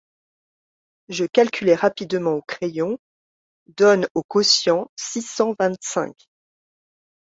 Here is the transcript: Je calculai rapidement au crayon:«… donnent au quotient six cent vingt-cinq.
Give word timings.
Je 1.09 1.25
calculai 1.25 1.75
rapidement 1.75 2.33
au 2.33 2.41
crayon:«… 2.41 2.97
donnent 3.77 4.07
au 4.15 4.23
quotient 4.23 4.89
six 4.95 5.21
cent 5.21 5.53
vingt-cinq. 5.59 6.13